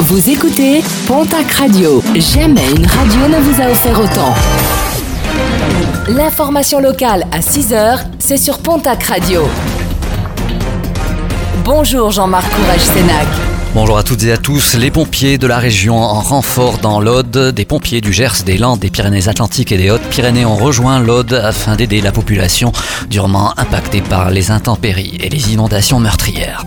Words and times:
Vous 0.00 0.28
écoutez 0.28 0.82
Pontac 1.06 1.50
Radio. 1.52 2.02
Jamais 2.14 2.68
une 2.76 2.84
radio 2.84 3.28
ne 3.28 3.40
vous 3.40 3.62
a 3.62 3.70
offert 3.70 3.98
autant. 4.00 4.34
L'information 6.08 6.80
locale 6.80 7.26
à 7.32 7.38
6h, 7.38 8.00
c'est 8.18 8.36
sur 8.36 8.58
Pontac 8.58 9.04
Radio. 9.04 9.42
Bonjour 11.64 12.10
Jean-Marc 12.10 12.50
Courage-Sénac. 12.54 13.26
Bonjour 13.74 13.96
à 13.96 14.02
toutes 14.02 14.24
et 14.24 14.32
à 14.32 14.36
tous. 14.36 14.74
Les 14.74 14.90
pompiers 14.90 15.38
de 15.38 15.46
la 15.46 15.58
région 15.58 15.96
en 15.96 16.20
renfort 16.20 16.78
dans 16.78 17.00
l'Aude, 17.00 17.52
des 17.54 17.64
pompiers 17.64 18.00
du 18.00 18.12
Gers, 18.12 18.42
des 18.44 18.58
Landes, 18.58 18.80
des 18.80 18.90
Pyrénées-Atlantiques 18.90 19.72
et 19.72 19.76
des 19.76 19.90
Hautes-Pyrénées 19.90 20.44
ont 20.44 20.56
rejoint 20.56 21.00
l'Aude 21.00 21.32
afin 21.34 21.76
d'aider 21.76 22.00
la 22.00 22.12
population 22.12 22.72
durement 23.08 23.52
impactée 23.58 24.02
par 24.02 24.30
les 24.30 24.50
intempéries 24.50 25.18
et 25.20 25.28
les 25.28 25.52
inondations 25.52 25.98
meurtrières. 25.98 26.64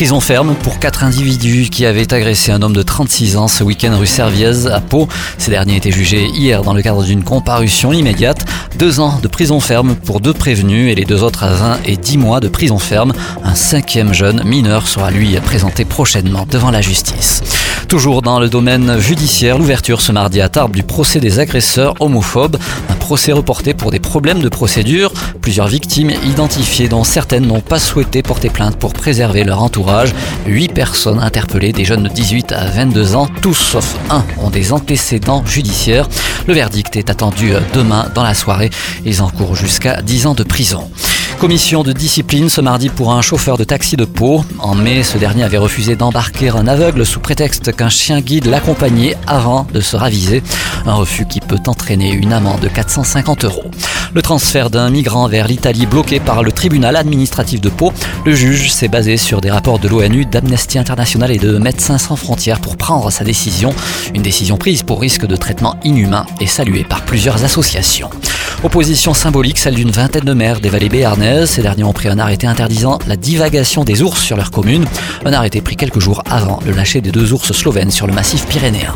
Prison 0.00 0.20
ferme 0.20 0.54
pour 0.54 0.78
quatre 0.78 1.04
individus 1.04 1.68
qui 1.68 1.84
avaient 1.84 2.14
agressé 2.14 2.50
un 2.52 2.62
homme 2.62 2.72
de 2.72 2.80
36 2.80 3.36
ans 3.36 3.48
ce 3.48 3.62
week-end 3.62 3.94
rue 3.98 4.06
Serviez 4.06 4.66
à 4.68 4.80
Pau. 4.80 5.06
Ces 5.36 5.50
derniers 5.50 5.76
étaient 5.76 5.92
jugés 5.92 6.24
hier 6.24 6.62
dans 6.62 6.72
le 6.72 6.80
cadre 6.80 7.04
d'une 7.04 7.22
comparution 7.22 7.92
immédiate. 7.92 8.46
Deux 8.78 8.98
ans 9.00 9.18
de 9.22 9.28
prison 9.28 9.60
ferme 9.60 9.94
pour 9.94 10.22
deux 10.22 10.32
prévenus 10.32 10.90
et 10.90 10.94
les 10.94 11.04
deux 11.04 11.22
autres 11.22 11.44
à 11.44 11.52
20 11.52 11.80
et 11.84 11.98
10 11.98 12.16
mois 12.16 12.40
de 12.40 12.48
prison 12.48 12.78
ferme. 12.78 13.12
Un 13.44 13.54
cinquième 13.54 14.14
jeune 14.14 14.42
mineur 14.42 14.88
sera 14.88 15.10
lui 15.10 15.38
présenté 15.40 15.84
prochainement 15.84 16.46
devant 16.50 16.70
la 16.70 16.80
justice. 16.80 17.42
Toujours 17.86 18.22
dans 18.22 18.40
le 18.40 18.48
domaine 18.48 18.98
judiciaire, 18.98 19.58
l'ouverture 19.58 20.00
ce 20.00 20.12
mardi 20.12 20.40
à 20.40 20.48
Tarbes 20.48 20.76
du 20.76 20.82
procès 20.82 21.20
des 21.20 21.40
agresseurs 21.40 21.94
homophobes. 22.00 22.56
Procès 23.10 23.32
reporté 23.32 23.74
pour 23.74 23.90
des 23.90 23.98
problèmes 23.98 24.38
de 24.38 24.48
procédure. 24.48 25.12
Plusieurs 25.40 25.66
victimes 25.66 26.12
identifiées 26.26 26.86
dont 26.86 27.02
certaines 27.02 27.44
n'ont 27.44 27.60
pas 27.60 27.80
souhaité 27.80 28.22
porter 28.22 28.50
plainte 28.50 28.76
pour 28.76 28.92
préserver 28.92 29.42
leur 29.42 29.64
entourage. 29.64 30.14
Huit 30.46 30.72
personnes 30.72 31.18
interpellées, 31.18 31.72
des 31.72 31.84
jeunes 31.84 32.04
de 32.04 32.08
18 32.08 32.52
à 32.52 32.66
22 32.66 33.16
ans, 33.16 33.26
tous 33.42 33.54
sauf 33.54 33.96
un 34.10 34.24
ont 34.38 34.50
des 34.50 34.72
antécédents 34.72 35.44
judiciaires. 35.44 36.08
Le 36.46 36.54
verdict 36.54 36.94
est 36.94 37.10
attendu 37.10 37.50
demain 37.74 38.06
dans 38.14 38.22
la 38.22 38.32
soirée. 38.32 38.70
Ils 39.04 39.22
encourent 39.22 39.56
jusqu'à 39.56 40.02
10 40.02 40.26
ans 40.28 40.34
de 40.34 40.44
prison. 40.44 40.88
Commission 41.40 41.82
de 41.82 41.92
discipline 41.92 42.50
ce 42.50 42.60
mardi 42.60 42.90
pour 42.90 43.14
un 43.14 43.22
chauffeur 43.22 43.56
de 43.56 43.64
taxi 43.64 43.96
de 43.96 44.04
Pau. 44.04 44.44
En 44.58 44.74
mai, 44.74 45.02
ce 45.02 45.16
dernier 45.16 45.42
avait 45.42 45.56
refusé 45.56 45.96
d'embarquer 45.96 46.50
un 46.50 46.66
aveugle 46.66 47.06
sous 47.06 47.18
prétexte 47.18 47.74
qu'un 47.74 47.88
chien 47.88 48.20
guide 48.20 48.44
l'accompagnait 48.44 49.16
avant 49.26 49.66
de 49.72 49.80
se 49.80 49.96
raviser. 49.96 50.42
Un 50.84 50.92
refus 50.92 51.24
qui 51.24 51.40
peut 51.40 51.58
entraîner 51.66 52.12
une 52.12 52.34
amende 52.34 52.60
de 52.60 52.68
450 52.68 53.46
euros. 53.46 53.70
Le 54.12 54.20
transfert 54.20 54.68
d'un 54.68 54.90
migrant 54.90 55.28
vers 55.28 55.48
l'Italie 55.48 55.86
bloqué 55.86 56.20
par 56.20 56.42
le 56.42 56.52
tribunal 56.52 56.94
administratif 56.94 57.62
de 57.62 57.70
Pau. 57.70 57.90
Le 58.26 58.34
juge 58.34 58.70
s'est 58.70 58.88
basé 58.88 59.16
sur 59.16 59.40
des 59.40 59.50
rapports 59.50 59.78
de 59.78 59.88
l'ONU, 59.88 60.26
d'Amnesty 60.26 60.78
International 60.78 61.30
et 61.30 61.38
de 61.38 61.56
Médecins 61.56 61.96
sans 61.96 62.16
frontières 62.16 62.60
pour 62.60 62.76
prendre 62.76 63.10
sa 63.10 63.24
décision. 63.24 63.72
Une 64.14 64.22
décision 64.22 64.58
prise 64.58 64.82
pour 64.82 65.00
risque 65.00 65.24
de 65.24 65.36
traitement 65.36 65.76
inhumain 65.84 66.26
et 66.38 66.46
saluée 66.46 66.84
par 66.84 67.00
plusieurs 67.06 67.44
associations. 67.44 68.10
Opposition 68.62 69.14
symbolique, 69.14 69.58
celle 69.58 69.74
d'une 69.74 69.90
vingtaine 69.90 70.24
de 70.24 70.34
maires 70.34 70.60
des 70.60 70.68
vallées 70.68 70.90
béarnaises. 70.90 71.48
Ces 71.48 71.62
derniers 71.62 71.84
ont 71.84 71.94
pris 71.94 72.08
un 72.08 72.18
arrêté 72.18 72.46
interdisant 72.46 72.98
la 73.06 73.16
divagation 73.16 73.84
des 73.84 74.02
ours 74.02 74.20
sur 74.20 74.36
leur 74.36 74.50
commune. 74.50 74.84
Un 75.24 75.32
arrêté 75.32 75.62
pris 75.62 75.76
quelques 75.76 75.98
jours 75.98 76.22
avant 76.28 76.60
le 76.66 76.72
lâcher 76.72 77.00
des 77.00 77.10
deux 77.10 77.32
ours 77.32 77.52
slovènes 77.52 77.90
sur 77.90 78.06
le 78.06 78.12
massif 78.12 78.46
pyrénéen. 78.46 78.94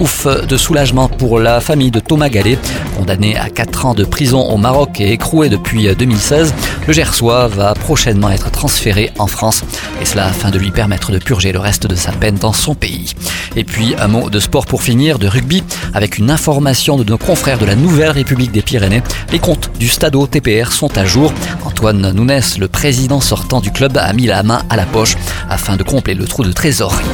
Ouf 0.00 0.26
de 0.26 0.56
soulagement 0.58 1.08
pour 1.08 1.40
la 1.40 1.62
famille 1.62 1.90
de 1.90 1.98
Thomas 1.98 2.28
Gallet, 2.28 2.58
condamné 2.98 3.38
à 3.38 3.48
4 3.48 3.86
ans 3.86 3.94
de 3.94 4.04
prison 4.04 4.50
au 4.50 4.58
Maroc 4.58 5.00
et 5.00 5.12
écroué 5.12 5.48
depuis 5.48 5.88
2016. 5.94 6.52
Le 6.86 6.92
Gersois 6.92 7.48
va 7.48 7.72
prochainement 7.72 8.28
être 8.28 8.50
transféré 8.50 9.12
en 9.18 9.26
France, 9.26 9.64
cela 10.06 10.26
afin 10.26 10.50
de 10.50 10.58
lui 10.58 10.70
permettre 10.70 11.10
de 11.10 11.18
purger 11.18 11.50
le 11.50 11.58
reste 11.58 11.86
de 11.86 11.96
sa 11.96 12.12
peine 12.12 12.36
dans 12.36 12.52
son 12.52 12.74
pays. 12.74 13.12
Et 13.56 13.64
puis 13.64 13.94
un 13.98 14.06
mot 14.06 14.30
de 14.30 14.38
sport 14.38 14.64
pour 14.64 14.82
finir, 14.82 15.18
de 15.18 15.26
rugby, 15.26 15.64
avec 15.94 16.18
une 16.18 16.30
information 16.30 16.96
de 16.96 17.04
nos 17.04 17.18
confrères 17.18 17.58
de 17.58 17.66
la 17.66 17.74
Nouvelle 17.74 18.10
République 18.10 18.52
des 18.52 18.62
Pyrénées. 18.62 19.02
Les 19.32 19.40
comptes 19.40 19.70
du 19.78 19.88
Stade 19.88 20.16
TPR 20.30 20.70
sont 20.70 20.96
à 20.96 21.04
jour. 21.04 21.32
Antoine 21.64 22.12
Nunes, 22.12 22.40
le 22.58 22.68
président 22.68 23.20
sortant 23.20 23.60
du 23.60 23.72
club, 23.72 23.96
a 23.96 24.12
mis 24.12 24.26
la 24.26 24.42
main 24.44 24.62
à 24.70 24.76
la 24.76 24.86
poche 24.86 25.16
afin 25.50 25.76
de 25.76 25.82
combler 25.82 26.14
le 26.14 26.26
trou 26.26 26.44
de 26.44 26.52
trésorerie. 26.52 27.04